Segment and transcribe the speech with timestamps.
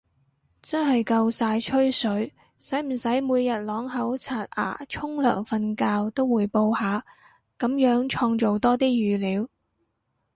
[0.63, 7.05] 真係夠晒吹水，使唔使每日啷口刷牙沖涼瞓覺都滙報下，
[7.59, 9.47] 噉樣創造多啲語料